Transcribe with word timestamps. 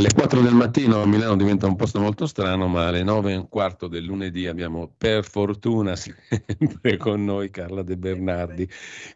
Alle 0.00 0.14
4 0.14 0.40
del 0.40 0.54
mattino 0.54 1.02
a 1.02 1.06
Milano 1.06 1.36
diventa 1.36 1.66
un 1.66 1.76
posto 1.76 2.00
molto 2.00 2.26
strano, 2.26 2.68
ma 2.68 2.86
alle 2.86 3.02
9 3.02 3.32
e 3.32 3.36
un 3.36 3.50
quarto 3.50 3.86
del 3.86 4.02
lunedì 4.02 4.46
abbiamo 4.46 4.90
per 4.96 5.28
fortuna 5.28 5.92
sempre 5.94 6.96
con 6.96 7.22
noi 7.22 7.50
Carla 7.50 7.82
De 7.82 7.98
Bernardi 7.98 8.66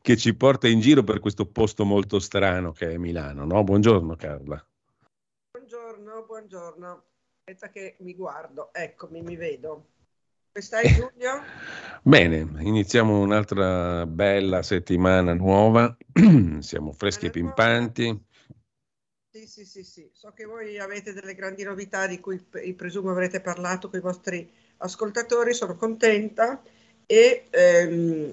che 0.02 0.18
ci 0.18 0.34
porta 0.34 0.68
in 0.68 0.80
giro 0.80 1.02
per 1.02 1.20
questo 1.20 1.46
posto 1.46 1.86
molto 1.86 2.18
strano 2.18 2.72
che 2.72 2.92
è 2.92 2.96
Milano. 2.98 3.46
No? 3.46 3.64
Buongiorno 3.64 4.14
Carla. 4.14 4.62
Buongiorno, 5.52 6.24
buongiorno. 6.26 7.02
Aspetta 7.38 7.70
che 7.70 7.96
mi 8.00 8.14
guardo, 8.14 8.68
eccomi, 8.74 9.22
mi 9.22 9.36
vedo. 9.36 9.86
Come 10.52 10.64
stai 10.66 10.86
Giulio? 10.88 11.40
Bene, 12.02 12.46
iniziamo 12.58 13.20
un'altra 13.20 14.04
bella 14.04 14.62
settimana 14.62 15.32
nuova, 15.32 15.96
siamo 16.60 16.92
freschi 16.92 17.24
e 17.24 17.30
pimpanti. 17.30 18.32
Sì, 19.34 19.48
sì, 19.48 19.64
sì, 19.64 19.82
sì. 19.82 20.08
So 20.12 20.32
che 20.32 20.44
voi 20.44 20.78
avete 20.78 21.12
delle 21.12 21.34
grandi 21.34 21.64
novità 21.64 22.06
di 22.06 22.20
cui 22.20 22.40
presumo 22.76 23.10
avrete 23.10 23.40
parlato 23.40 23.90
con 23.90 23.98
i 23.98 24.02
vostri 24.02 24.48
ascoltatori, 24.76 25.52
sono 25.52 25.74
contenta. 25.74 26.62
E 27.04 27.46
ehm, 27.50 28.32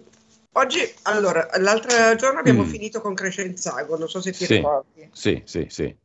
oggi, 0.51 0.79
allora, 1.03 1.49
l'altro 1.57 2.15
giorno 2.17 2.37
abbiamo 2.37 2.61
mm. 2.61 2.67
finito 2.67 3.01
con 3.01 3.15
Crescenzago, 3.15 3.97
non 3.97 4.07
so 4.07 4.21
se 4.21 4.31
ti 4.31 4.45
sì, 4.45 4.57
ricordi. 4.57 5.09
Sì, 5.11 5.41
sì, 5.43 5.65
sì. 5.71 5.95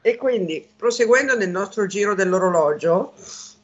E 0.00 0.16
quindi, 0.16 0.68
proseguendo 0.74 1.36
nel 1.36 1.50
nostro 1.50 1.86
giro 1.86 2.16
dell'orologio, 2.16 3.14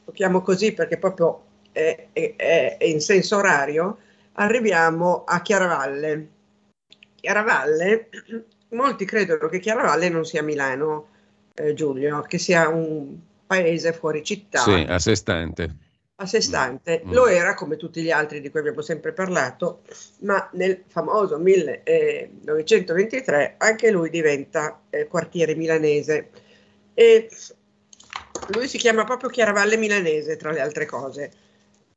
lo 0.05 0.11
chiamo 0.13 0.41
così 0.41 0.71
perché 0.71 0.97
proprio 0.97 1.43
è, 1.73 2.07
è, 2.13 2.77
è 2.77 2.85
in 2.85 3.01
senso 3.01 3.35
orario, 3.35 3.97
arriviamo 4.31 5.25
a 5.25 5.41
Chiaravalle. 5.41 6.29
Chiaravalle 7.15 8.07
molti 8.69 9.05
credono 9.05 9.47
che 9.47 9.59
Chiaravalle 9.59 10.09
non 10.09 10.25
sia 10.25 10.41
Milano, 10.43 11.07
eh, 11.53 11.73
Giulio, 11.73 12.21
che 12.21 12.37
sia 12.37 12.67
un 12.67 13.17
paese 13.45 13.93
fuori 13.93 14.21
città. 14.23 14.59
Sì, 14.59 14.85
a 14.87 14.99
sé 14.99 15.15
stante. 15.15 15.75
A 16.15 16.25
sé 16.25 16.41
stante. 16.41 17.03
Mm. 17.05 17.13
Lo 17.13 17.27
era 17.27 17.53
come 17.53 17.77
tutti 17.77 18.01
gli 18.01 18.11
altri 18.11 18.41
di 18.41 18.49
cui 18.49 18.59
abbiamo 18.59 18.81
sempre 18.81 19.13
parlato, 19.13 19.83
ma 20.19 20.49
nel 20.53 20.83
famoso 20.87 21.37
1923 21.37 23.55
anche 23.57 23.89
lui 23.89 24.09
diventa 24.09 24.81
eh, 24.89 25.07
quartiere 25.07 25.55
milanese. 25.55 26.29
E 26.93 27.29
lui 28.49 28.67
si 28.67 28.77
chiama 28.77 29.03
proprio 29.03 29.29
Chiaravalle 29.29 29.77
Milanese, 29.77 30.35
tra 30.35 30.51
le 30.51 30.59
altre 30.59 30.85
cose. 30.85 31.31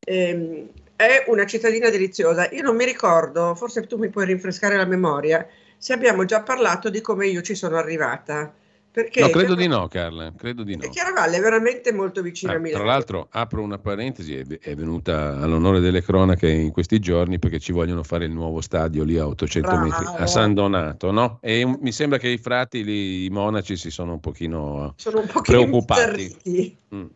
Ehm, 0.01 0.69
è 0.97 1.25
una 1.29 1.47
cittadina 1.47 1.91
deliziosa. 1.91 2.51
Io 2.51 2.63
non 2.63 2.77
mi 2.77 2.85
ricordo, 2.85 3.55
forse 3.55 3.87
tu 3.87 3.97
mi 3.97 4.09
puoi 4.09 4.27
rinfrescare 4.27 4.77
la 4.77 4.85
memoria, 4.85 5.47
se 5.83 5.93
abbiamo 5.93 6.25
già 6.25 6.43
parlato 6.43 6.91
di 6.91 7.01
come 7.01 7.27
io 7.27 7.43
ci 7.43 7.57
sono 7.57 7.77
arrivata. 7.77 8.55
Perché 8.93 9.21
no, 9.21 9.31
credo 9.31 9.57
di 9.57 9.67
no, 9.67 9.89
Carla, 9.89 10.33
credo 10.37 10.63
di 10.63 10.77
no. 10.77 10.89
Chiaravalle 10.89 11.39
è 11.39 11.41
veramente 11.41 11.93
molto 11.93 12.23
vicino 12.23 12.53
ah, 12.53 12.55
a 12.55 12.59
Milano. 12.59 12.85
Tra 12.85 12.93
l'altro, 12.93 13.27
apro 13.31 13.63
una 13.63 13.79
parentesi, 13.79 14.37
è, 14.37 14.45
è, 14.61 14.77
venuta 14.77 15.39
all'onore 15.41 15.81
delle 15.81 16.01
cronache 16.01 16.49
in 16.49 16.71
questi 16.71 17.01
giorni 17.01 17.41
perché 17.41 17.59
ci 17.59 17.73
vogliono 17.73 18.05
fare 18.05 18.27
il 18.27 18.31
nuovo 18.31 18.61
stadio 18.61 19.03
lì 19.03 19.19
a 19.19 19.27
800 19.27 19.69
Bravo. 19.69 19.83
metri, 19.83 20.05
a 20.07 20.27
San 20.29 20.55
Donato, 20.55 21.11
no? 21.11 21.39
E 21.41 21.65
mi 21.67 21.91
sembra 21.91 22.19
che 22.19 22.29
i 22.29 22.39
frati, 22.39 22.85
lì, 22.85 23.25
i 23.25 23.31
monaci, 23.31 23.77
si 23.77 23.91
sono 23.91 24.13
un 24.13 24.21
pochino, 24.21 24.95
sono 24.99 25.19
un 25.19 25.27
pochino 25.27 25.65
preoccupati. 25.65 26.37
Imbizzarriti. 26.45 26.77
Mm. 26.95 27.07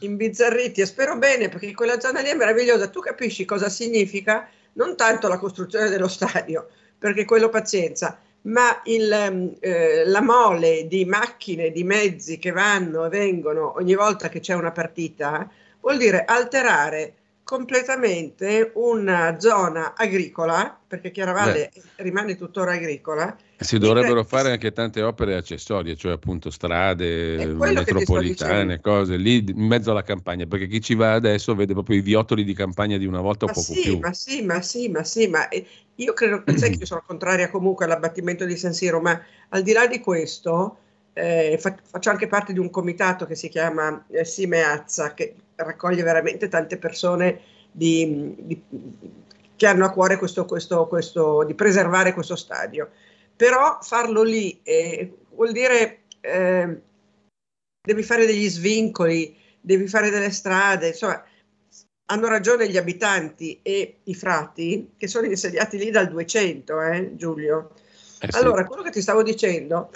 imbizzarriti 0.00 0.80
e 0.82 0.86
spero 0.86 1.16
bene 1.16 1.48
perché 1.48 1.72
quella 1.72 1.98
zona 1.98 2.20
lì 2.20 2.28
è 2.28 2.34
meravigliosa. 2.34 2.88
Tu 2.88 3.00
capisci 3.00 3.46
cosa 3.46 3.70
significa? 3.70 4.46
Non 4.74 4.96
tanto 4.96 5.28
la 5.28 5.38
costruzione 5.38 5.88
dello 5.88 6.08
stadio, 6.08 6.68
perché 7.02 7.24
quello 7.24 7.48
pazienza, 7.48 8.16
ma 8.42 8.80
il, 8.84 9.10
ehm, 9.10 9.56
eh, 9.58 10.04
la 10.06 10.22
mole 10.22 10.86
di 10.86 11.04
macchine, 11.04 11.72
di 11.72 11.82
mezzi 11.82 12.38
che 12.38 12.52
vanno 12.52 13.06
e 13.06 13.08
vengono 13.08 13.74
ogni 13.76 13.96
volta 13.96 14.28
che 14.28 14.38
c'è 14.38 14.54
una 14.54 14.70
partita, 14.70 15.50
vuol 15.80 15.98
dire 15.98 16.24
alterare 16.24 17.14
completamente 17.42 18.70
una 18.74 19.40
zona 19.40 19.94
agricola, 19.96 20.78
perché 20.86 21.10
Chiaravalle 21.10 21.70
Beh. 21.74 21.82
rimane 21.96 22.36
tuttora 22.36 22.74
agricola. 22.74 23.36
Si 23.58 23.78
dovrebbero 23.78 24.24
fare 24.24 24.52
anche 24.52 24.72
tante 24.72 25.02
opere 25.02 25.36
accessorie, 25.36 25.94
cioè 25.94 26.12
appunto 26.12 26.50
strade, 26.50 27.46
metropolitane, 27.46 28.80
cose 28.80 29.16
lì 29.16 29.44
in 29.46 29.66
mezzo 29.66 29.90
alla 29.90 30.02
campagna, 30.02 30.46
perché 30.46 30.66
chi 30.66 30.80
ci 30.80 30.94
va 30.94 31.12
adesso 31.12 31.54
vede 31.54 31.72
proprio 31.72 31.96
i 31.96 32.00
viottoli 32.00 32.42
di 32.44 32.54
campagna 32.54 32.96
di 32.96 33.06
una 33.06 33.20
volta 33.20 33.44
o 33.44 33.48
ma 33.48 33.54
poco 33.54 33.72
sì, 33.72 33.82
più. 33.82 33.98
Ma 33.98 34.12
sì, 34.12 34.42
ma 34.42 34.62
sì, 34.62 34.88
ma 34.88 35.04
sì, 35.04 35.26
ma 35.28 35.48
io 35.96 36.12
credo, 36.12 36.42
sai 36.56 36.70
che 36.70 36.78
io 36.78 36.86
sono 36.86 37.02
contraria 37.06 37.50
comunque 37.50 37.84
all'abbattimento 37.84 38.44
di 38.44 38.56
San 38.56 38.72
Siro, 38.72 39.00
ma 39.00 39.20
al 39.50 39.62
di 39.62 39.72
là 39.72 39.86
di 39.86 40.00
questo, 40.00 40.78
eh, 41.12 41.58
faccio 41.60 42.10
anche 42.10 42.26
parte 42.26 42.52
di 42.52 42.58
un 42.58 42.70
comitato 42.70 43.26
che 43.26 43.34
si 43.34 43.48
chiama 43.48 44.04
eh, 44.08 44.24
Simeazza, 44.24 45.14
che 45.14 45.34
raccoglie 45.56 46.02
veramente 46.02 46.48
tante 46.48 46.78
persone 46.78 47.40
di, 47.70 48.34
di, 48.38 48.62
che 49.56 49.66
hanno 49.66 49.84
a 49.84 49.90
cuore 49.90 50.16
questo, 50.16 50.44
questo, 50.44 50.86
questo, 50.86 51.44
di 51.44 51.54
preservare 51.54 52.12
questo 52.14 52.36
stadio. 52.36 52.90
Però 53.36 53.78
farlo 53.80 54.22
lì 54.22 54.60
eh, 54.62 55.12
vuol 55.34 55.52
dire 55.52 56.00
eh, 56.20 56.80
devi 57.80 58.02
fare 58.02 58.26
degli 58.26 58.48
svincoli, 58.48 59.36
devi 59.60 59.86
fare 59.88 60.10
delle 60.10 60.30
strade, 60.30 60.88
insomma, 60.88 61.22
hanno 62.12 62.28
ragione 62.28 62.68
gli 62.68 62.76
abitanti 62.76 63.58
e 63.62 64.00
i 64.04 64.14
frati 64.14 64.92
che 64.98 65.08
sono 65.08 65.26
insediati 65.26 65.78
lì 65.78 65.90
dal 65.90 66.08
200, 66.08 66.80
eh, 66.82 67.12
Giulio. 67.16 67.70
Eh 68.20 68.30
sì. 68.30 68.38
Allora, 68.38 68.66
quello 68.66 68.82
che 68.82 68.90
ti 68.90 69.00
stavo 69.00 69.22
dicendo 69.22 69.90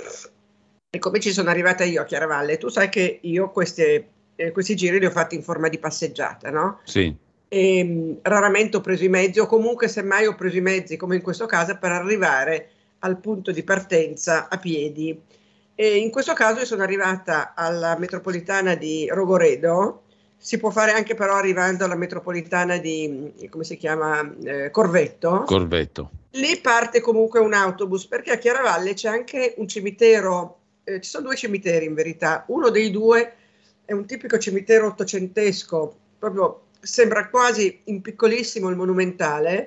e 0.88 0.98
come 0.98 1.20
ci 1.20 1.30
sono 1.30 1.50
arrivata 1.50 1.84
io 1.84 2.00
a 2.00 2.04
Chiaravalle, 2.04 2.56
tu 2.56 2.68
sai 2.68 2.88
che 2.88 3.18
io 3.20 3.50
queste, 3.50 4.08
eh, 4.34 4.50
questi 4.50 4.74
giri 4.74 4.98
li 4.98 5.04
ho 5.04 5.10
fatti 5.10 5.34
in 5.34 5.42
forma 5.42 5.68
di 5.68 5.78
passeggiata, 5.78 6.50
no? 6.50 6.80
Sì. 6.84 7.14
E, 7.48 7.84
mh, 7.84 8.18
raramente 8.22 8.78
ho 8.78 8.80
preso 8.80 9.04
i 9.04 9.10
mezzi 9.10 9.38
o 9.38 9.46
comunque 9.46 9.86
semmai 9.86 10.26
ho 10.26 10.34
preso 10.34 10.56
i 10.56 10.62
mezzi, 10.62 10.96
come 10.96 11.16
in 11.16 11.22
questo 11.22 11.44
caso, 11.44 11.76
per 11.76 11.92
arrivare 11.92 12.70
al 13.00 13.18
punto 13.18 13.52
di 13.52 13.62
partenza 13.62 14.48
a 14.48 14.56
piedi. 14.56 15.20
E 15.74 15.96
in 15.98 16.10
questo 16.10 16.32
caso 16.32 16.64
sono 16.64 16.82
arrivata 16.82 17.52
alla 17.54 17.98
metropolitana 17.98 18.74
di 18.74 19.06
Rogoredo, 19.06 20.04
si 20.36 20.58
può 20.58 20.70
fare 20.70 20.92
anche 20.92 21.14
però 21.14 21.34
arrivando 21.34 21.84
alla 21.84 21.96
metropolitana 21.96 22.78
di, 22.78 23.32
come 23.50 23.64
si 23.64 23.76
chiama, 23.76 24.28
eh, 24.44 24.70
Corvetto. 24.70 25.44
Corvetto. 25.46 26.10
Lì 26.32 26.58
parte 26.60 27.00
comunque 27.00 27.40
un 27.40 27.54
autobus 27.54 28.06
perché 28.06 28.32
a 28.32 28.36
Chiaravalle 28.36 28.94
c'è 28.94 29.08
anche 29.08 29.54
un 29.56 29.66
cimitero 29.66 30.58
eh, 30.88 31.00
ci 31.00 31.10
sono 31.10 31.26
due 31.26 31.36
cimiteri 31.36 31.84
in 31.84 31.94
verità, 31.94 32.44
uno 32.46 32.70
dei 32.70 32.90
due 32.92 33.34
è 33.84 33.92
un 33.92 34.06
tipico 34.06 34.38
cimitero 34.38 34.86
ottocentesco, 34.86 35.96
proprio 36.16 36.66
sembra 36.80 37.28
quasi 37.28 37.80
in 37.84 38.00
piccolissimo 38.00 38.68
il 38.68 38.76
monumentale, 38.76 39.66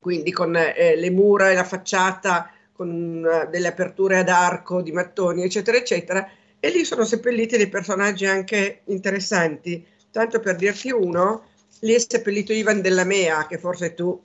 quindi 0.00 0.32
con 0.32 0.56
eh, 0.56 0.96
le 0.96 1.10
mura 1.10 1.50
e 1.50 1.54
la 1.54 1.64
facciata, 1.64 2.50
con 2.72 3.22
uh, 3.24 3.48
delle 3.50 3.68
aperture 3.68 4.18
ad 4.18 4.28
arco 4.28 4.82
di 4.82 4.90
mattoni, 4.90 5.44
eccetera, 5.44 5.76
eccetera, 5.76 6.28
e 6.60 6.70
lì 6.70 6.84
sono 6.84 7.04
seppelliti 7.04 7.56
dei 7.56 7.68
personaggi 7.68 8.26
anche 8.26 8.82
interessanti. 8.84 9.84
Tanto 10.10 10.40
per 10.40 10.56
dirti 10.56 10.90
uno, 10.90 11.46
lì 11.80 11.94
è 11.94 11.98
seppellito 11.98 12.52
Ivan 12.52 12.80
della 12.80 13.04
Mea, 13.04 13.46
che 13.46 13.58
forse 13.58 13.94
tu 13.94 14.20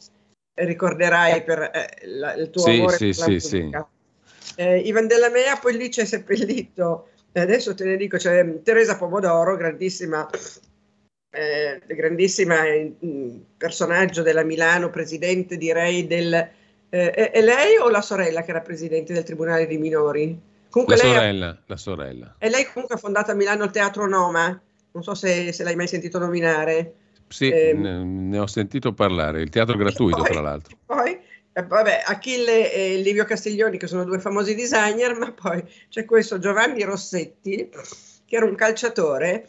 ricorderai 0.54 1.44
per 1.44 1.72
eh, 1.74 2.08
la, 2.08 2.34
il 2.36 2.50
tuo 2.50 2.64
sì, 2.64 2.72
amore 2.72 2.98
sì, 2.98 3.10
per 3.10 3.18
la 3.18 3.24
sì, 3.24 3.32
musica. 3.32 3.80
Sì 3.80 3.94
eh, 4.56 4.80
Ivan 4.80 5.08
della 5.08 5.30
Mea, 5.30 5.58
poi 5.58 5.78
lì 5.78 5.90
c'è 5.90 6.06
seppellito, 6.06 7.10
eh, 7.32 7.40
adesso 7.40 7.74
te 7.74 7.86
ne 7.86 7.98
dico, 7.98 8.18
c'è 8.18 8.62
Teresa 8.62 8.98
Pomodoro, 8.98 9.56
grandissima, 9.56 10.30
eh, 11.32 11.82
grandissima 11.86 12.64
mm, 12.64 13.38
personaggio 13.58 14.22
della 14.22 14.44
Milano, 14.44 14.90
presidente 14.90 15.58
direi 15.58 16.08
del... 16.08 16.50
Eh, 16.90 17.12
è 17.12 17.42
lei 17.42 17.78
o 17.78 17.90
la 17.90 18.02
sorella 18.02 18.44
che 18.44 18.52
era 18.52 18.62
presidente 18.62 19.12
del 19.12 19.24
Tribunale 19.24 19.68
dei 19.68 19.78
Minori? 19.78 20.40
Comunque 20.76 20.98
la 20.98 21.04
sorella, 21.04 21.48
ha, 21.48 21.58
la 21.68 21.78
sorella. 21.78 22.36
E 22.38 22.50
lei 22.50 22.66
comunque 22.66 22.96
ha 22.96 22.98
fondato 22.98 23.32
a 23.32 23.34
Milano 23.34 23.64
il 23.64 23.72
Teatro 23.72 24.10
Noma, 24.10 24.62
non 24.92 25.04
so 25.04 25.14
se, 25.16 25.54
se 25.54 25.64
l'hai 25.64 25.78
mai 25.78 25.88
sentito 25.88 26.20
nominare. 26.20 26.96
Sì, 27.30 27.50
eh, 27.50 27.72
ne 27.74 28.38
ho 28.38 28.46
sentito 28.46 28.92
parlare, 28.92 29.42
il 29.42 29.50
teatro 29.50 29.78
gratuito 29.78 30.22
poi, 30.22 30.32
tra 30.32 30.42
l'altro. 30.42 30.78
Poi 30.86 31.18
eh, 31.54 31.64
vabbè, 31.64 32.04
Achille 32.06 32.74
e 32.74 32.98
Livio 32.98 33.24
Castiglioni 33.24 33.78
che 33.78 33.88
sono 33.88 34.04
due 34.04 34.20
famosi 34.20 34.54
designer, 34.54 35.18
ma 35.18 35.32
poi 35.32 35.64
c'è 35.88 36.04
questo 36.04 36.40
Giovanni 36.40 36.84
Rossetti 36.84 37.70
che 38.26 38.36
era 38.36 38.46
un 38.46 38.56
calciatore 38.56 39.48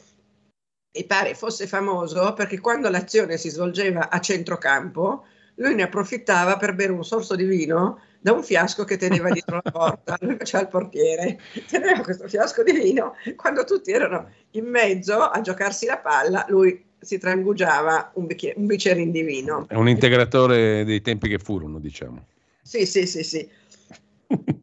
mi 0.96 1.04
pare 1.06 1.34
fosse 1.34 1.66
famoso 1.66 2.34
perché 2.34 2.60
quando 2.60 2.88
l'azione 2.88 3.36
si 3.36 3.50
svolgeva 3.50 4.10
a 4.10 4.20
centrocampo, 4.20 5.24
lui 5.56 5.74
ne 5.74 5.82
approfittava 5.82 6.56
per 6.56 6.76
bere 6.76 6.92
un 6.92 7.04
sorso 7.04 7.34
di 7.34 7.44
vino 7.44 8.00
da 8.26 8.32
un 8.32 8.42
fiasco 8.42 8.82
che 8.82 8.96
teneva 8.96 9.30
dietro 9.30 9.60
la 9.62 9.70
porta, 9.70 10.16
lui 10.22 10.34
faceva 10.36 10.64
il 10.64 10.68
portiere, 10.68 11.38
teneva 11.68 12.00
questo 12.00 12.26
fiasco 12.26 12.64
di 12.64 12.72
vino, 12.72 13.14
quando 13.36 13.62
tutti 13.62 13.92
erano 13.92 14.28
in 14.52 14.64
mezzo 14.64 15.20
a 15.20 15.40
giocarsi 15.40 15.86
la 15.86 15.98
palla, 15.98 16.44
lui 16.48 16.84
si 16.98 17.18
trangugiava 17.18 18.10
un, 18.14 18.26
bicchiere, 18.26 18.58
un 18.58 18.66
bicchierino 18.66 19.12
di 19.12 19.22
vino. 19.22 19.66
È 19.68 19.76
un 19.76 19.88
integratore 19.88 20.84
dei 20.84 21.02
tempi 21.02 21.28
che 21.28 21.38
furono, 21.38 21.78
diciamo. 21.78 22.26
Sì, 22.62 22.84
sì, 22.84 23.06
sì, 23.06 23.22
sì. 23.22 23.48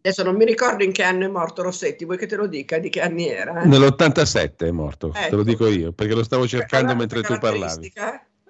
Adesso 0.02 0.24
non 0.24 0.36
mi 0.36 0.44
ricordo 0.44 0.84
in 0.84 0.92
che 0.92 1.04
anno 1.04 1.24
è 1.24 1.30
morto 1.30 1.62
Rossetti, 1.62 2.04
vuoi 2.04 2.18
che 2.18 2.26
te 2.26 2.36
lo 2.36 2.48
dica 2.48 2.80
di 2.80 2.90
che 2.90 3.00
anni 3.00 3.30
era? 3.30 3.64
Nell'87 3.64 4.58
è 4.58 4.72
morto, 4.72 5.14
ecco. 5.14 5.30
te 5.30 5.36
lo 5.38 5.44
dico 5.44 5.68
io, 5.68 5.94
perché 5.94 6.14
lo 6.14 6.24
stavo 6.24 6.46
cercando 6.46 6.98
mentre 6.98 7.22
tu 7.22 7.38
parlavi. 7.38 7.94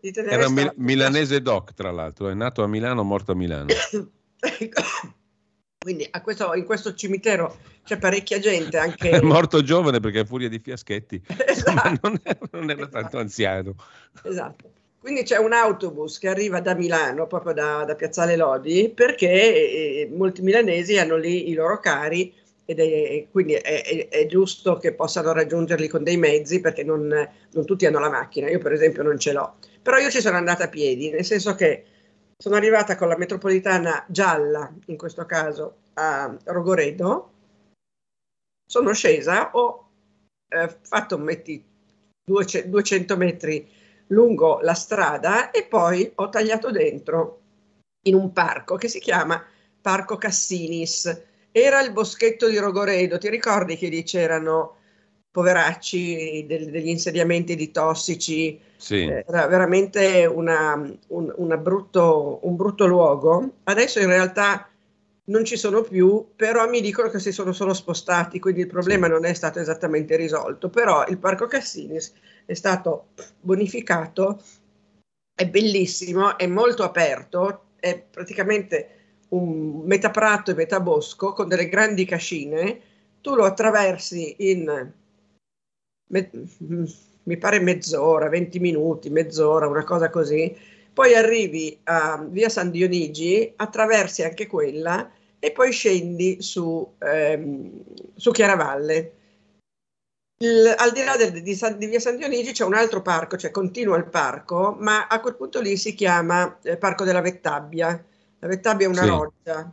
Era 0.01 0.49
mil- 0.49 0.73
milanese 0.77 1.39
doc, 1.43 1.73
tra 1.73 1.91
l'altro, 1.91 2.29
è 2.29 2.33
nato 2.33 2.63
a 2.63 2.67
Milano, 2.67 3.03
morto 3.03 3.33
a 3.33 3.35
Milano. 3.35 3.67
ecco. 4.59 4.81
Quindi 5.83 6.09
questo, 6.21 6.53
in 6.53 6.63
questo 6.63 6.93
cimitero 6.93 7.57
c'è 7.83 7.97
parecchia 7.97 8.39
gente 8.39 8.77
anche... 8.77 9.09
È 9.09 9.21
morto 9.21 9.61
giovane 9.61 9.99
perché 9.99 10.19
a 10.19 10.25
furia 10.25 10.47
di 10.47 10.59
fiaschetti, 10.59 11.21
esatto. 11.45 11.99
non, 12.01 12.19
era, 12.23 12.39
non 12.51 12.69
era 12.69 12.81
esatto. 12.81 12.99
tanto 12.99 13.17
anziano. 13.17 13.75
Esatto. 14.23 14.71
Quindi 14.99 15.23
c'è 15.23 15.37
un 15.37 15.51
autobus 15.51 16.17
che 16.17 16.29
arriva 16.29 16.61
da 16.61 16.75
Milano, 16.75 17.27
proprio 17.27 17.51
da, 17.51 17.83
da 17.83 17.95
Piazzale 17.95 18.37
Lodi, 18.37 18.89
perché 18.95 19.27
eh, 19.27 20.09
molti 20.13 20.41
milanesi 20.41 20.97
hanno 20.97 21.17
lì 21.17 21.49
i 21.49 21.53
loro 21.53 21.79
cari 21.79 22.33
ed 22.63 22.79
è, 22.79 23.27
quindi 23.29 23.53
è, 23.55 23.83
è, 23.83 24.07
è, 24.07 24.25
giusto 24.27 24.77
che 24.77 24.93
possano 24.93 25.33
raggiungerli 25.33 25.89
con 25.89 26.03
dei 26.03 26.15
mezzi 26.15 26.61
perché 26.61 26.85
non, 26.85 27.07
non, 27.51 27.65
tutti 27.65 27.85
hanno 27.85 27.99
la 27.99 28.09
macchina, 28.09 28.49
io 28.49 28.59
per 28.59 28.71
esempio 28.71 29.03
non 29.03 29.19
ce 29.19 29.33
l'ho, 29.33 29.55
però 29.81 29.97
io 29.97 30.09
ci 30.09 30.21
sono 30.21 30.37
andata 30.37 30.63
a 30.63 30.69
piedi, 30.69 31.09
nel 31.09 31.25
senso 31.25 31.53
che 31.55 31.83
sono 32.43 32.55
arrivata 32.55 32.97
con 32.97 33.07
la 33.07 33.15
metropolitana 33.15 34.03
gialla, 34.09 34.69
in 34.87 34.97
questo 34.97 35.25
caso 35.25 35.77
a 35.93 36.37
Rogoredo, 36.43 37.31
sono 38.69 38.91
scesa, 38.91 39.51
ho 39.53 39.89
eh, 40.49 40.77
fatto 40.81 41.17
metti 41.17 41.63
200 42.21 43.15
metri 43.15 43.65
lungo 44.07 44.59
la 44.59 44.73
strada 44.73 45.51
e 45.51 45.63
poi 45.63 46.11
ho 46.15 46.27
tagliato 46.27 46.69
dentro 46.69 47.39
in 48.07 48.15
un 48.15 48.33
parco 48.33 48.75
che 48.75 48.89
si 48.89 48.99
chiama 48.99 49.41
Parco 49.79 50.17
Cassinis. 50.17 51.23
Era 51.49 51.79
il 51.79 51.93
boschetto 51.93 52.49
di 52.49 52.57
Rogoredo, 52.57 53.17
ti 53.19 53.29
ricordi 53.29 53.77
che 53.77 53.87
lì 53.87 54.03
c'erano 54.03 54.79
poveracci 55.33 56.45
del, 56.47 56.69
degli 56.69 56.89
insediamenti 56.89 57.55
di 57.55 57.71
tossici? 57.71 58.59
Sì. 58.77 59.01
Era 59.05 59.47
veramente 59.47 60.27
una, 60.27 60.75
un, 61.07 61.33
una 61.37 61.57
brutto, 61.57 62.39
un 62.43 62.55
brutto 62.55 62.85
luogo. 62.85 63.53
Adesso 63.63 63.99
in 63.99 64.07
realtà 64.07 64.69
non 65.25 65.43
ci 65.43 65.57
sono 65.57 65.81
più, 65.81 66.27
però 66.35 66.69
mi 66.69 66.81
dicono 66.81 67.09
che 67.09 67.17
si 67.17 67.31
sono 67.31 67.51
solo 67.51 67.73
spostati, 67.73 68.39
quindi 68.39 68.61
il 68.61 68.67
problema 68.67 69.07
sì. 69.07 69.11
non 69.13 69.25
è 69.25 69.33
stato 69.33 69.59
esattamente 69.59 70.15
risolto. 70.15 70.69
Però 70.69 71.03
il 71.07 71.17
Parco 71.17 71.47
Cassinis 71.47 72.13
è 72.45 72.53
stato 72.53 73.07
bonificato, 73.41 74.39
è 75.33 75.47
bellissimo, 75.47 76.37
è 76.37 76.45
molto 76.45 76.83
aperto, 76.83 77.69
è 77.79 77.99
praticamente 78.07 78.89
un 79.29 79.81
metà 79.83 80.11
prato 80.11 80.51
e 80.51 80.53
metà 80.53 80.79
bosco 80.79 81.33
con 81.33 81.47
delle 81.47 81.69
grandi 81.69 82.05
cascine, 82.05 82.79
tu 83.19 83.33
lo 83.33 83.45
attraversi 83.45 84.35
in 84.51 85.01
me, 86.13 86.29
mi 87.23 87.37
pare 87.37 87.59
mezz'ora, 87.59 88.29
20 88.29 88.59
minuti, 88.59 89.09
mezz'ora, 89.09 89.67
una 89.67 89.83
cosa 89.83 90.09
così, 90.09 90.55
poi 90.93 91.15
arrivi 91.15 91.79
a 91.83 92.23
via 92.29 92.49
San 92.49 92.71
Dionigi, 92.71 93.51
attraversi 93.55 94.23
anche 94.23 94.47
quella 94.47 95.11
e 95.39 95.51
poi 95.51 95.71
scendi 95.71 96.41
su, 96.41 96.93
ehm, 96.99 97.83
su 98.15 98.31
Chiaravalle 98.31 99.11
il, 100.43 100.73
al 100.77 100.91
di 100.91 101.03
là 101.03 101.15
del, 101.15 101.41
di, 101.41 101.55
San, 101.55 101.77
di, 101.77 101.85
via 101.85 101.99
San 101.99 102.17
Dionigi 102.17 102.51
c'è 102.51 102.65
un 102.65 102.73
altro 102.73 103.01
parco, 103.01 103.37
cioè 103.37 103.51
continua 103.51 103.97
il 103.97 104.05
parco, 104.05 104.75
ma 104.79 105.07
a 105.07 105.19
quel 105.21 105.35
punto 105.35 105.61
lì 105.61 105.77
si 105.77 105.93
chiama 105.93 106.57
eh, 106.63 106.77
Parco 106.77 107.03
della 107.05 107.21
Vettabbia. 107.21 108.03
La 108.39 108.47
Vettabbia 108.47 108.87
è 108.87 108.89
una 108.89 109.03
sì. 109.03 109.07
roccia, 109.07 109.71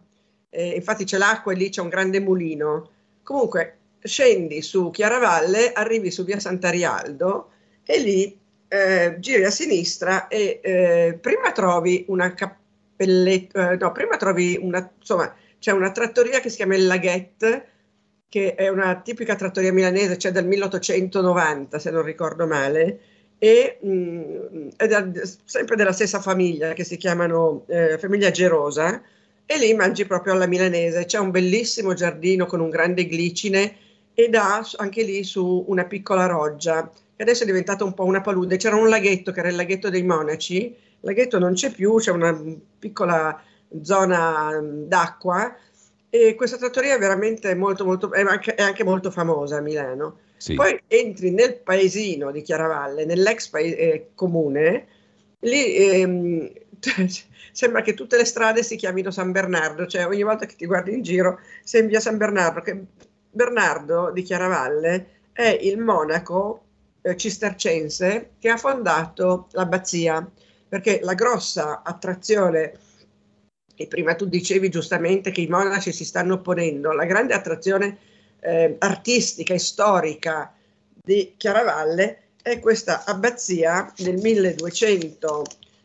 eh, 0.48 0.68
infatti 0.76 1.04
c'è 1.04 1.18
l'acqua 1.18 1.52
e 1.52 1.56
lì 1.56 1.70
c'è 1.70 1.80
un 1.80 1.88
grande 1.88 2.20
mulino. 2.20 2.90
Comunque 3.22 3.78
scendi 4.02 4.62
su 4.62 4.90
Chiaravalle, 4.90 5.72
arrivi 5.72 6.10
su 6.10 6.24
via 6.24 6.38
Sant'Arialdo 6.38 7.50
e 7.84 7.98
lì 7.98 8.38
eh, 8.68 9.16
giri 9.18 9.44
a 9.44 9.50
sinistra 9.50 10.28
e 10.28 10.60
eh, 10.62 11.18
prima 11.20 11.52
trovi 11.52 12.04
una 12.08 12.32
cappelletta, 12.34 13.72
eh, 13.72 13.76
no, 13.76 13.92
prima 13.92 14.16
trovi 14.16 14.58
una, 14.60 14.90
insomma, 14.98 15.34
c'è 15.58 15.72
una 15.72 15.90
trattoria 15.90 16.40
che 16.40 16.48
si 16.48 16.56
chiama 16.56 16.76
il 16.76 16.86
Laghetto 16.86 17.62
che 18.28 18.54
è 18.54 18.68
una 18.68 19.00
tipica 19.00 19.34
trattoria 19.34 19.72
milanese, 19.72 20.16
cioè 20.16 20.30
del 20.30 20.46
1890 20.46 21.80
se 21.80 21.90
non 21.90 22.02
ricordo 22.02 22.46
male, 22.46 23.00
e 23.38 23.78
mh, 23.82 23.90
mm, 23.90 24.68
è 24.76 24.86
da, 24.86 25.10
sempre 25.44 25.74
della 25.74 25.92
stessa 25.92 26.20
famiglia 26.20 26.72
che 26.72 26.84
si 26.84 26.96
chiamano 26.96 27.64
eh, 27.66 27.98
famiglia 27.98 28.30
Gerosa 28.30 29.02
e 29.44 29.58
lì 29.58 29.74
mangi 29.74 30.06
proprio 30.06 30.34
alla 30.34 30.46
milanese, 30.46 31.06
c'è 31.06 31.18
un 31.18 31.32
bellissimo 31.32 31.92
giardino 31.94 32.46
con 32.46 32.60
un 32.60 32.70
grande 32.70 33.04
glicine 33.06 33.74
e 34.24 34.28
da 34.28 34.62
anche 34.76 35.02
lì 35.02 35.24
su 35.24 35.64
una 35.68 35.84
piccola 35.84 36.26
roggia 36.26 36.90
che 37.16 37.22
adesso 37.22 37.42
è 37.42 37.46
diventata 37.46 37.84
un 37.84 37.94
po' 37.94 38.04
una 38.04 38.20
palude, 38.20 38.56
c'era 38.56 38.76
un 38.76 38.88
laghetto 38.88 39.32
che 39.32 39.40
era 39.40 39.48
il 39.48 39.56
laghetto 39.56 39.88
dei 39.90 40.02
monaci, 40.02 40.64
il 40.64 40.74
laghetto 41.00 41.38
non 41.38 41.54
c'è 41.54 41.70
più, 41.70 41.96
c'è 41.96 42.10
una 42.10 42.38
piccola 42.78 43.42
zona 43.82 44.58
mm, 44.58 44.84
d'acqua. 44.84 45.54
E 46.08 46.34
questa 46.34 46.56
trattoria 46.56 46.96
è 46.96 46.98
veramente 46.98 47.54
molto, 47.54 47.84
molto, 47.84 48.12
è 48.12 48.22
anche, 48.22 48.54
è 48.54 48.62
anche 48.62 48.84
molto 48.84 49.10
famosa 49.10 49.58
a 49.58 49.60
Milano. 49.60 50.18
Sì. 50.38 50.54
Poi 50.54 50.80
entri 50.86 51.30
nel 51.30 51.56
paesino 51.56 52.30
di 52.30 52.40
Chiaravalle, 52.42 53.04
nell'ex 53.04 53.48
paese, 53.48 53.76
eh, 53.76 54.08
comune, 54.14 54.86
lì 55.40 55.76
ehm, 55.76 56.52
sembra 57.52 57.82
che 57.82 57.92
tutte 57.92 58.16
le 58.16 58.24
strade 58.24 58.62
si 58.62 58.76
chiamino 58.76 59.10
San 59.10 59.30
Bernardo, 59.30 59.86
cioè 59.86 60.06
ogni 60.06 60.22
volta 60.22 60.46
che 60.46 60.56
ti 60.56 60.64
guardi 60.64 60.94
in 60.94 61.02
giro 61.02 61.38
sei 61.64 61.82
in 61.82 61.88
via 61.88 62.00
San 62.00 62.16
Bernardo, 62.16 62.60
che 62.62 62.84
Bernardo 63.30 64.10
di 64.12 64.22
Chiaravalle 64.22 65.06
è 65.32 65.58
il 65.62 65.78
monaco 65.78 66.64
eh, 67.02 67.16
cistercense 67.16 68.32
che 68.38 68.48
ha 68.48 68.56
fondato 68.56 69.48
l'abbazia, 69.52 70.28
perché 70.68 71.00
la 71.02 71.14
grossa 71.14 71.82
attrazione 71.82 72.78
e 73.80 73.86
prima 73.86 74.14
tu 74.14 74.26
dicevi 74.26 74.68
giustamente 74.68 75.30
che 75.30 75.40
i 75.40 75.46
monaci 75.46 75.90
si 75.90 76.04
stanno 76.04 76.34
opponendo, 76.34 76.92
la 76.92 77.06
grande 77.06 77.32
attrazione 77.32 77.96
eh, 78.40 78.76
artistica 78.78 79.54
e 79.54 79.58
storica 79.58 80.52
di 81.02 81.32
Chiaravalle 81.38 82.18
è 82.42 82.60
questa 82.60 83.04
abbazia 83.06 83.90
del 83.96 84.16
1200, 84.16 85.44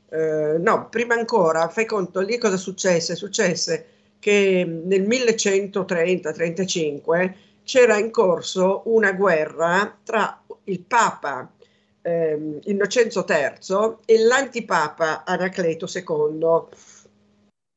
eh, 0.10 0.58
no, 0.60 0.90
prima 0.90 1.16
ancora, 1.16 1.70
fai 1.70 1.86
conto 1.86 2.20
lì 2.20 2.38
cosa 2.38 2.58
successe? 2.58 3.16
Successe 3.16 3.86
che 4.26 4.66
nel 4.66 5.04
1130-35 5.04 7.34
c'era 7.64 8.00
in 8.00 8.10
corso 8.10 8.82
una 8.86 9.12
guerra 9.12 10.00
tra 10.04 10.44
il 10.64 10.82
Papa 10.82 11.54
eh, 12.02 12.60
Innocenzo 12.64 13.24
III 13.30 13.98
e 14.04 14.18
l'antipapa 14.18 15.26
Anacleto 15.26 15.88
II 15.94 16.64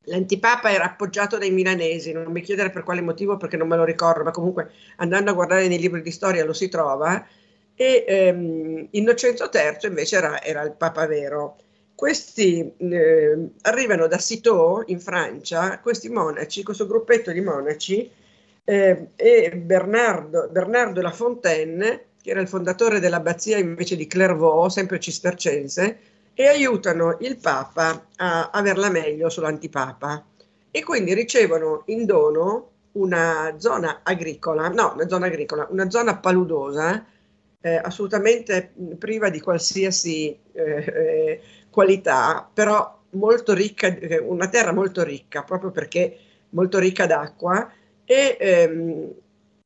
L'antipapa 0.05 0.71
era 0.71 0.85
appoggiato 0.85 1.37
dai 1.37 1.51
milanesi, 1.51 2.13
non 2.13 2.31
mi 2.31 2.41
chiedere 2.41 2.71
per 2.71 2.81
quale 2.81 3.01
motivo 3.01 3.37
perché 3.37 3.55
non 3.55 3.67
me 3.67 3.75
lo 3.75 3.83
ricordo, 3.83 4.23
ma 4.23 4.31
comunque 4.31 4.71
andando 4.95 5.29
a 5.29 5.35
guardare 5.35 5.67
nei 5.67 5.77
libri 5.77 6.01
di 6.01 6.09
storia 6.09 6.43
lo 6.45 6.53
si 6.53 6.67
trova. 6.67 7.27
E 7.75 8.05
ehm, 8.07 8.87
Innocenzo 8.91 9.51
III 9.53 9.87
invece 9.87 10.17
era, 10.17 10.41
era, 10.41 10.63
il 10.63 10.71
papa 10.71 11.05
vero. 11.05 11.57
Questi 11.99 12.75
eh, 12.77 13.49
arrivano 13.63 14.07
da 14.07 14.15
Citeaux 14.15 14.85
in 14.87 15.01
Francia, 15.01 15.79
questi 15.79 16.07
monaci, 16.07 16.63
questo 16.63 16.87
gruppetto 16.87 17.29
di 17.33 17.41
monaci, 17.41 18.09
eh, 18.63 19.07
e 19.17 19.51
Bernardo, 19.57 20.47
Bernardo 20.49 21.01
La 21.01 21.11
Fontaine, 21.11 22.05
che 22.21 22.29
era 22.29 22.39
il 22.39 22.47
fondatore 22.47 23.01
dell'abbazia 23.01 23.57
invece 23.57 23.97
di 23.97 24.07
Clairvaux, 24.07 24.71
sempre 24.71 24.97
cistercense, 24.97 25.99
e 26.33 26.47
aiutano 26.47 27.17
il 27.19 27.35
Papa 27.35 28.07
a 28.15 28.49
averla 28.49 28.89
meglio 28.89 29.27
sull'antipapa. 29.27 30.25
E 30.71 30.81
quindi 30.85 31.13
ricevono 31.13 31.81
in 31.87 32.05
dono 32.05 32.69
una 32.93 33.55
zona 33.57 33.99
agricola, 34.03 34.69
no, 34.69 34.93
una 34.93 35.09
zona 35.09 35.25
agricola, 35.25 35.67
una 35.69 35.89
zona 35.89 36.15
paludosa, 36.15 37.05
eh, 37.59 37.75
assolutamente 37.75 38.71
priva 38.97 39.29
di 39.29 39.41
qualsiasi 39.41 40.39
eh, 40.53 40.61
eh, 40.63 41.41
qualità, 41.69 42.49
però 42.53 42.97
molto 43.11 43.53
ricca, 43.53 43.87
eh, 43.87 44.17
una 44.19 44.47
terra 44.49 44.71
molto 44.71 45.03
ricca, 45.03 45.43
proprio 45.43 45.71
perché 45.71 46.17
molto 46.49 46.79
ricca 46.79 47.05
d'acqua 47.05 47.71
e 48.05 48.37
ehm, 48.39 49.13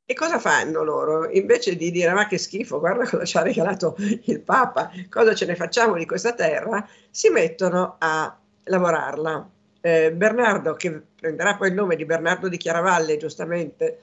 E 0.05 0.13
cosa 0.15 0.37
fanno 0.37 0.83
loro? 0.83 1.29
Invece 1.31 1.77
di 1.77 1.89
dire 1.89 2.11
ma 2.11 2.27
che 2.27 2.37
schifo, 2.37 2.79
guarda 2.79 3.07
cosa 3.07 3.23
ci 3.23 3.37
ha 3.37 3.41
regalato 3.41 3.95
il 4.25 4.41
Papa, 4.41 4.91
cosa 5.09 5.33
ce 5.33 5.45
ne 5.45 5.55
facciamo 5.55 5.95
di 5.95 6.05
questa 6.05 6.33
terra, 6.33 6.85
si 7.09 7.29
mettono 7.29 7.95
a 7.99 8.37
lavorarla. 8.65 9.49
Eh, 9.81 10.11
Bernardo, 10.13 10.73
che 10.73 11.01
prenderà 11.15 11.55
poi 11.55 11.69
il 11.69 11.73
nome 11.73 11.95
di 11.95 12.05
Bernardo 12.05 12.49
di 12.49 12.57
Chiaravalle, 12.57 13.17
giustamente, 13.17 13.99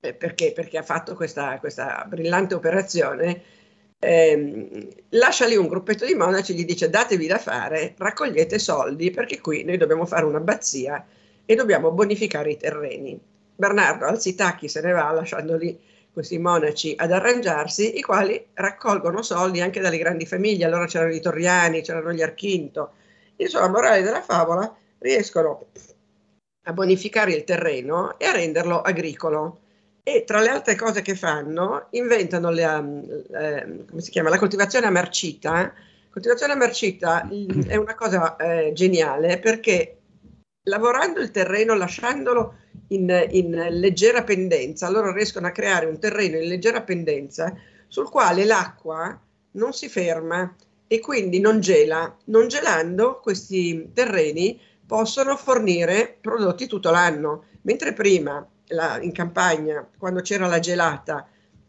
eh, 0.00 0.14
perché, 0.14 0.52
perché, 0.52 0.78
ha 0.78 0.82
fatto 0.82 1.14
questa, 1.14 1.58
questa 1.60 2.04
brillante 2.08 2.54
operazione, 2.54 3.42
eh, 4.00 4.88
lascia 5.10 5.46
lì 5.46 5.56
un 5.56 5.68
gruppetto 5.68 6.06
di 6.06 6.14
monaci, 6.14 6.54
gli 6.54 6.64
dice 6.64 6.88
datevi 6.88 7.26
da 7.26 7.38
fare, 7.38 7.94
raccogliete 7.98 8.58
soldi 8.58 9.10
perché 9.10 9.40
qui 9.40 9.62
noi 9.62 9.76
dobbiamo 9.76 10.06
fare 10.06 10.24
un'abbazia 10.24 11.06
e 11.44 11.54
dobbiamo 11.54 11.90
bonificare 11.92 12.50
i 12.50 12.56
terreni. 12.56 13.20
Bernardo 13.54 14.06
alzi 14.06 14.30
i 14.30 14.34
tacchi, 14.34 14.68
se 14.68 14.80
ne 14.80 14.92
va 14.92 15.10
lasciando 15.10 15.56
lì 15.56 15.78
questi 16.12 16.38
monaci 16.38 16.94
ad 16.96 17.12
arrangiarsi, 17.12 17.98
i 17.98 18.02
quali 18.02 18.42
raccolgono 18.54 19.22
soldi 19.22 19.60
anche 19.60 19.80
dalle 19.80 19.98
grandi 19.98 20.24
famiglie. 20.26 20.64
Allora 20.64 20.86
c'erano 20.86 21.12
i 21.12 21.20
Torriani, 21.20 21.82
c'erano 21.82 22.12
gli 22.12 22.22
Archinto. 22.22 22.92
Insomma, 23.36 23.68
morale 23.68 24.02
della 24.02 24.22
favola, 24.22 24.74
riescono 24.98 25.66
a 26.62 26.72
bonificare 26.72 27.32
il 27.34 27.44
terreno 27.44 28.18
e 28.18 28.24
a 28.26 28.32
renderlo 28.32 28.80
agricolo. 28.80 29.58
E 30.02 30.24
tra 30.24 30.40
le 30.40 30.48
altre 30.48 30.76
cose 30.76 31.02
che 31.02 31.14
fanno, 31.14 31.88
inventano 31.90 32.50
eh, 32.50 33.84
come 33.88 34.00
si 34.00 34.10
chiama, 34.10 34.30
la 34.30 34.38
coltivazione 34.38 34.86
a 34.86 34.90
marcita. 34.90 35.72
Coltivazione 36.10 36.54
a 36.54 36.56
marcita 36.56 37.28
è 37.66 37.76
una 37.76 37.94
cosa 37.94 38.36
eh, 38.36 38.72
geniale 38.72 39.38
perché 39.38 39.98
lavorando 40.64 41.20
il 41.20 41.30
terreno, 41.30 41.74
lasciandolo 41.74 42.54
in, 42.88 43.26
in, 43.30 43.66
leggera 43.70 44.24
pendenza, 44.24 44.90
loro 44.90 45.12
riescono 45.12 45.46
a 45.46 45.52
creare 45.52 45.86
un 45.86 45.98
terreno 45.98 46.36
in 46.36 46.48
leggera 46.48 46.82
pendenza 46.82 47.54
sul 47.86 48.08
quale 48.10 48.44
l'acqua 48.44 49.18
non 49.52 49.72
si 49.72 49.88
ferma 49.88 50.54
e 50.86 51.00
quindi 51.00 51.40
non 51.40 51.60
gela. 51.60 52.16
Non 52.24 52.48
gelando, 52.48 53.20
questi 53.20 53.90
terreni 53.94 54.60
possono 54.84 55.36
fornire 55.36 56.16
prodotti 56.20 56.66
tutto 56.66 56.90
l'anno, 56.90 57.44
mentre 57.62 57.92
prima 57.92 58.44
la, 58.70 59.00
in 59.00 59.12
campagna, 59.12 59.86
quando 59.96 60.20
c'era 60.20 60.46
la 60.46 60.58
gelata, 60.58 61.28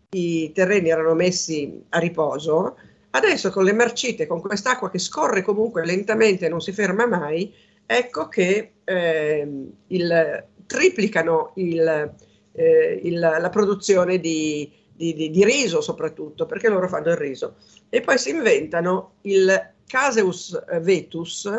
i 0.10 0.51
terreni 0.53 0.89
erano 0.89 1.13
messi 1.13 1.84
a 1.89 2.00
riposo, 2.00 2.77
adesso 3.12 3.50
con 3.50 3.63
le 3.63 3.74
marcite, 3.74 4.27
con 4.27 4.41
quest'acqua 4.41 4.89
che 4.89 5.00
scorre 5.00 5.41
comunque 5.41 5.86
lentamente 5.86 6.46
e 6.46 6.50
non 6.50 6.62
si 6.62 6.72
ferma 6.72 7.05
mai, 7.05 7.53
ecco 7.86 8.27
che 8.27 8.74
eh, 8.84 9.67
il, 9.88 10.46
triplicano 10.65 11.51
il, 11.55 12.13
eh, 12.53 13.00
il, 13.03 13.20
la 13.20 13.50
produzione 13.50 14.20
di, 14.20 14.72
di, 14.93 15.13
di, 15.13 15.29
di, 15.29 15.43
riso 15.43 15.81
soprattutto, 15.81 16.46
perché 16.46 16.70
loro 16.70 16.88
fanno 16.88 17.10
il 17.10 17.17
riso. 17.17 17.55
E 17.89 18.01
poi 18.01 18.17
si 18.17 18.29
inventano 18.29 19.15
il 19.22 19.74
Caseus 19.88 20.62
vetus, 20.81 21.50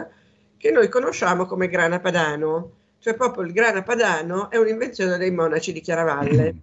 che 0.57 0.71
noi 0.71 0.89
conosciamo 0.89 1.47
come 1.47 1.69
grana 1.69 2.01
padano, 2.01 2.82
cioè 3.03 3.15
proprio 3.15 3.43
il 3.45 3.53
grana 3.53 3.83
padano 3.83 4.49
è 4.49 4.57
un'invenzione 4.57 5.19
dei 5.19 5.33
monaci 5.33 5.73
di 5.73 5.81
Chiaravalle. 5.81 6.55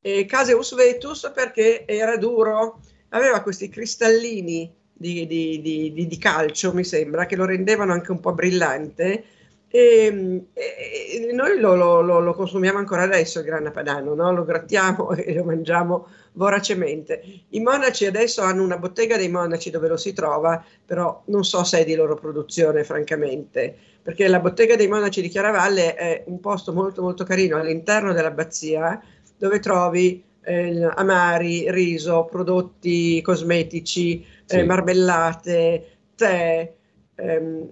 E 0.00 0.24
Caseus 0.24 0.74
vetus 0.74 1.30
perché 1.32 1.86
era 1.86 2.16
duro, 2.16 2.80
aveva 3.10 3.40
questi 3.40 3.68
cristallini 3.68 4.74
di, 4.92 5.28
di, 5.28 5.60
di, 5.62 6.06
di, 6.06 6.18
calcio, 6.18 6.74
mi 6.74 6.82
sembra, 6.82 7.26
che 7.26 7.36
lo 7.36 7.44
rendevano 7.44 7.92
anche 7.92 8.10
un 8.10 8.18
po' 8.18 8.32
brillante. 8.32 9.24
E, 9.68 10.46
e 10.54 11.32
noi 11.32 11.58
lo, 11.58 11.74
lo, 11.74 12.00
lo, 12.00 12.32
consumiamo 12.34 12.78
ancora 12.78 13.02
adesso 13.02 13.40
il 13.40 13.44
grana 13.44 13.72
padano, 13.72 14.14
no? 14.14 14.32
lo 14.32 14.44
grattiamo 14.44 15.10
e 15.16 15.34
lo 15.34 15.44
mangiamo 15.44 16.08
voracemente. 16.32 17.22
I 17.50 17.60
monaci 17.60 18.06
adesso 18.06 18.42
hanno 18.42 18.62
una 18.62 18.78
bottega 18.78 19.16
dei 19.16 19.28
monaci 19.28 19.70
dove 19.70 19.88
lo 19.88 19.96
si 19.96 20.12
trova, 20.12 20.64
però 20.84 21.22
non 21.26 21.44
so 21.44 21.64
se 21.64 21.80
è 21.80 21.84
di 21.84 21.94
loro 21.94 22.14
produzione, 22.14 22.84
francamente, 22.84 23.76
perché 24.02 24.28
la 24.28 24.40
bottega 24.40 24.76
dei 24.76 24.88
monaci 24.88 25.20
di 25.20 25.28
Chiaravalle 25.28 25.94
è 25.94 26.22
un 26.26 26.38
posto 26.40 26.72
molto 26.72 27.02
molto 27.02 27.24
carino 27.24 27.58
all'interno 27.58 28.12
dell'abbazia 28.12 29.02
dove 29.36 29.58
trovi 29.58 30.24
eh, 30.42 30.88
amari, 30.94 31.70
riso, 31.70 32.24
prodotti 32.30 33.20
cosmetici, 33.20 34.24
sì. 34.44 34.56
eh, 34.56 34.64
marmellate, 34.64 35.86
tè, 36.14 36.72
ehm, 37.16 37.68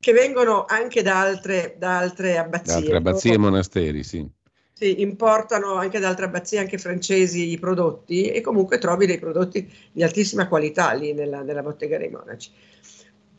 che 0.00 0.12
vengono 0.12 0.64
anche 0.64 1.02
da 1.02 1.20
altre, 1.20 1.74
da 1.78 1.98
altre 1.98 2.38
abbazie. 2.38 2.72
Da 2.72 2.78
altre 2.78 2.96
abbazie 2.96 3.32
e 3.34 3.38
monasteri, 3.38 4.04
sì. 4.04 4.26
Sì, 4.72 5.00
importano 5.00 5.74
anche 5.74 5.98
da 5.98 6.08
altre 6.08 6.26
abbazie, 6.26 6.60
anche 6.60 6.78
francesi, 6.78 7.50
i 7.50 7.58
prodotti 7.58 8.30
e 8.30 8.40
comunque 8.40 8.78
trovi 8.78 9.06
dei 9.06 9.18
prodotti 9.18 9.68
di 9.90 10.04
altissima 10.04 10.46
qualità 10.46 10.92
lì 10.92 11.12
nella, 11.12 11.42
nella 11.42 11.62
bottega 11.62 11.98
dei 11.98 12.10
monaci. 12.10 12.52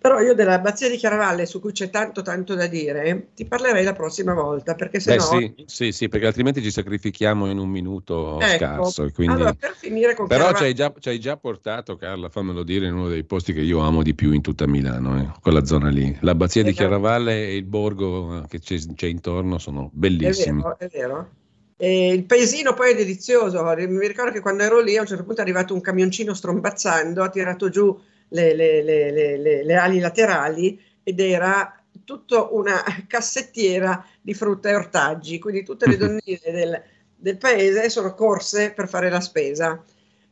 Però 0.01 0.21
io 0.21 0.33
dell'abbazia 0.33 0.89
di 0.89 0.95
Chiaravalle, 0.95 1.45
su 1.45 1.59
cui 1.59 1.73
c'è 1.73 1.89
tanto 1.89 2.21
tanto 2.21 2.55
da 2.55 2.67
dire, 2.67 3.31
ti 3.35 3.43
parlerei 3.43 3.83
la 3.83 3.91
prossima 3.91 4.33
volta, 4.33 4.73
perché 4.73 5.01
se 5.01 5.17
Beh, 5.17 5.17
no... 5.17 5.23
Sì, 5.23 5.53
sì, 5.65 5.91
sì, 5.91 6.07
perché 6.07 6.25
altrimenti 6.25 6.61
ci 6.61 6.71
sacrifichiamo 6.71 7.49
in 7.51 7.57
un 7.57 7.67
minuto 7.67 8.39
ecco. 8.39 8.55
scarso. 8.55 9.09
Quindi... 9.13 9.33
Allora, 9.33 9.53
per 9.53 9.75
finire 9.75 10.15
con 10.15 10.27
Però 10.27 10.53
ci 10.53 10.63
hai, 10.63 10.73
già, 10.73 10.93
ci 10.97 11.09
hai, 11.09 11.19
già, 11.19 11.35
portato, 11.35 11.97
Carla, 11.97 12.29
fammelo 12.29 12.63
dire, 12.63 12.87
in 12.87 12.93
uno 12.93 13.09
dei 13.09 13.25
posti 13.25 13.51
che 13.51 13.59
io 13.59 13.79
amo 13.79 14.01
di 14.01 14.15
più 14.15 14.31
in 14.31 14.41
tutta 14.41 14.65
Milano, 14.67 15.19
eh, 15.19 15.31
quella 15.41 15.65
zona 15.65 15.89
lì. 15.89 16.17
L'abbazia 16.21 16.61
esatto. 16.61 16.75
di 16.75 16.79
Chiaravalle 16.79 17.47
e 17.47 17.57
il 17.57 17.65
borgo 17.65 18.45
che 18.47 18.59
c'è, 18.59 18.77
c'è 18.95 19.07
intorno 19.07 19.57
sono 19.57 19.89
bellissimi. 19.91 20.61
È 20.61 20.63
vero, 20.63 20.77
è 20.77 20.87
vero. 20.87 21.29
E 21.75 22.13
il 22.13 22.23
paesino 22.23 22.73
poi 22.73 22.91
è 22.91 22.95
delizioso. 22.95 23.63
Mi 23.63 24.07
ricordo 24.07 24.31
che 24.31 24.39
quando 24.39 24.63
ero 24.63 24.79
lì 24.79 24.95
a 24.95 25.01
un 25.01 25.07
certo 25.07 25.25
punto 25.25 25.41
è 25.41 25.43
arrivato 25.43 25.73
un 25.73 25.81
camioncino 25.81 26.33
strombazzando, 26.33 27.21
ha 27.21 27.29
tirato 27.29 27.69
giù 27.69 27.97
le, 28.29 28.53
le, 28.53 28.81
le, 28.81 29.63
le 29.63 29.75
ali 29.75 29.99
laterali 29.99 30.81
ed 31.03 31.19
era 31.19 31.73
tutta 32.03 32.47
una 32.51 32.81
cassettiera 33.07 34.05
di 34.21 34.33
frutta 34.33 34.69
e 34.69 34.75
ortaggi, 34.75 35.39
quindi 35.39 35.63
tutte 35.63 35.87
le 35.87 35.97
donnine 35.97 36.39
del, 36.43 36.83
del 37.15 37.37
paese 37.37 37.89
sono 37.89 38.13
corse 38.13 38.71
per 38.71 38.87
fare 38.87 39.09
la 39.09 39.21
spesa. 39.21 39.83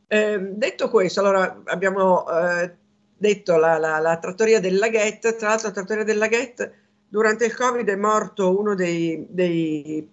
Eh, 0.06 0.38
detto 0.38 0.88
questo, 0.88 1.20
allora 1.20 1.60
abbiamo 1.64 2.24
eh, 2.30 2.74
detto 3.16 3.56
la, 3.56 3.78
la, 3.78 3.98
la, 3.98 4.16
trattoria 4.18 4.58
del 4.58 4.78
Laghetto, 4.78 5.36
tra 5.36 5.48
l'altro 5.48 5.68
la 5.68 5.74
trattoria 5.74 6.04
del 6.04 6.18
Laghetto 6.18 6.70
durante 7.08 7.46
il 7.46 7.54
Covid 7.54 7.88
è 7.88 7.96
morto 7.96 8.58
uno 8.58 8.74
dei, 8.74 9.26
dei 9.28 10.06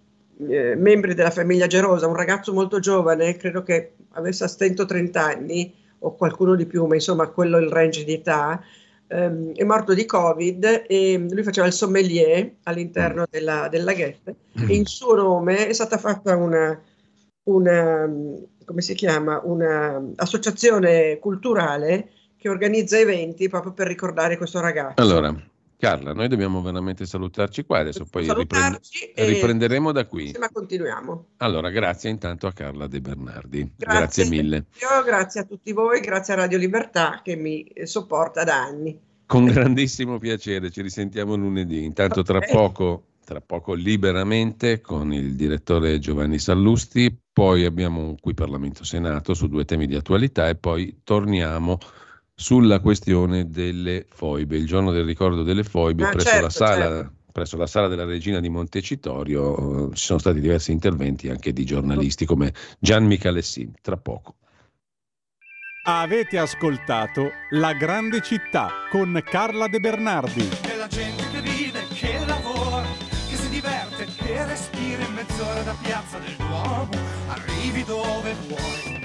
eh, 0.47 0.75
membri 0.75 1.13
della 1.13 1.29
famiglia 1.29 1.67
Gerosa, 1.67 2.07
un 2.07 2.15
ragazzo 2.15 2.53
molto 2.53 2.79
giovane, 2.79 3.35
credo 3.35 3.63
che 3.63 3.93
avesse 4.11 4.45
a 4.45 4.47
stento 4.47 4.85
30 4.85 5.23
anni, 5.23 5.73
o 6.05 6.15
qualcuno 6.15 6.55
di 6.55 6.65
più, 6.65 6.85
ma 6.85 6.95
insomma 6.95 7.27
quello 7.27 7.57
il 7.57 7.69
range 7.69 8.03
di 8.03 8.13
età, 8.13 8.61
ehm, 9.07 9.53
è 9.53 9.63
morto 9.63 9.93
di 9.93 10.05
Covid 10.05 10.85
e 10.87 11.25
lui 11.29 11.43
faceva 11.43 11.67
il 11.67 11.73
sommelier 11.73 12.51
all'interno 12.63 13.21
mm. 13.21 13.25
della, 13.29 13.67
del 13.69 13.83
laghetto 13.83 14.35
mm. 14.59 14.69
e 14.69 14.75
in 14.75 14.85
suo 14.85 15.15
nome 15.15 15.67
è 15.67 15.73
stata 15.73 15.97
fatta 15.97 16.35
una, 16.35 16.79
una 17.43 18.09
come 18.65 18.81
si 18.81 18.93
chiama, 18.93 19.41
un'associazione 19.43 21.19
culturale 21.19 22.09
che 22.37 22.49
organizza 22.49 22.97
eventi 22.97 23.49
proprio 23.49 23.73
per 23.73 23.87
ricordare 23.87 24.37
questo 24.37 24.59
ragazzo. 24.59 25.01
Allora, 25.01 25.33
Carla, 25.77 26.13
noi 26.13 26.27
dobbiamo 26.27 26.61
veramente 26.61 27.05
salutarci 27.05 27.65
qua, 27.65 27.79
adesso 27.79 28.05
poi 28.05 28.31
riprende, 28.33 28.79
riprenderemo 29.15 29.91
da 29.91 30.05
qui. 30.05 30.33
Ma 30.39 30.49
continuiamo. 30.49 31.25
Allora, 31.37 31.69
grazie 31.69 32.09
intanto 32.09 32.47
a 32.47 32.53
Carla 32.53 32.87
De 32.87 33.01
Bernardi. 33.01 33.73
Grazie, 33.75 33.99
grazie 33.99 34.25
mille. 34.25 34.65
Io, 34.79 35.03
grazie 35.03 35.41
a 35.41 35.43
tutti 35.43 35.73
voi, 35.73 35.99
grazie 35.99 36.33
a 36.33 36.37
Radio 36.37 36.57
Libertà 36.57 37.19
che 37.23 37.35
mi 37.35 37.69
sopporta 37.83 38.43
da 38.43 38.63
anni. 38.63 38.97
Con 39.25 39.45
grandissimo 39.45 40.17
piacere, 40.17 40.71
ci 40.71 40.81
risentiamo 40.81 41.35
lunedì. 41.35 41.83
Intanto 41.83 42.21
tra 42.21 42.39
poco, 42.39 43.03
tra 43.25 43.41
poco 43.41 43.73
liberamente 43.73 44.81
con 44.81 45.11
il 45.11 45.35
direttore 45.35 45.99
Giovanni 45.99 46.39
Sallusti, 46.39 47.15
poi 47.33 47.65
abbiamo 47.65 48.15
qui 48.21 48.33
Parlamento 48.33 48.83
Senato 48.83 49.33
su 49.33 49.47
due 49.47 49.65
temi 49.65 49.87
di 49.87 49.95
attualità 49.95 50.47
e 50.47 50.55
poi 50.55 51.01
torniamo 51.03 51.79
sulla 52.35 52.81
questione 52.81 53.49
delle 53.49 54.05
foibe, 54.09 54.57
il 54.57 54.67
giorno 54.67 54.91
del 54.91 55.05
ricordo 55.05 55.41
delle 55.41 55.63
foibe 55.63 56.03
ah, 56.03 56.09
presso, 56.09 56.27
certo, 56.27 56.43
la 56.43 56.49
sala, 56.49 56.75
certo. 56.75 57.13
presso, 57.31 57.57
la 57.57 57.67
sala, 57.67 57.87
della 57.87 58.03
Regina 58.03 58.41
di 58.41 58.49
Montecitorio 58.49 59.89
ci 59.93 60.05
sono 60.05 60.19
stati 60.19 60.41
diversi 60.41 60.71
interventi 60.71 61.29
anche 61.29 61.53
di 61.53 61.63
giornalisti 61.63 62.25
come 62.25 62.53
Gian 62.77 63.05
Michalessin, 63.05 63.71
tra 63.81 63.95
poco. 63.95 64.35
Avete 65.87 66.37
ascoltato 66.39 67.29
La 67.51 67.73
grande 67.73 68.21
città 68.21 68.69
con 68.89 69.21
Carla 69.23 69.67
De 69.67 69.79
Bernardi. 69.79 70.49
È 70.61 70.75
la 70.75 70.87
gente 70.87 71.23
che 71.31 71.41
vive, 71.41 71.79
che 71.93 72.25
lavora, 72.25 72.83
che 73.29 73.35
si 73.35 73.49
diverte, 73.49 74.05
che 74.17 74.45
respira 74.45 75.03
in 75.03 75.13
mezz'ora 75.13 75.61
da 75.61 75.75
piazza 75.81 76.17
del 76.17 76.35
Duomo, 76.37 76.89
arrivi 77.27 77.83
dove 77.83 78.33
vuoi 78.47 79.04